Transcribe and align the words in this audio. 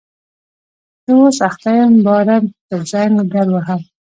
زه 1.05 1.11
اوس 1.19 1.37
اخته 1.49 1.69
یم 1.77 1.93
باره 2.05 2.37
به 2.67 2.75
زنګ 2.91 3.15
در 3.31 3.47
ووهم 3.51 3.81